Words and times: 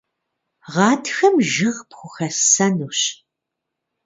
Гъатхэм 0.71 1.35
жыг 1.51 1.77
пхухэссэнущ. 1.89 3.01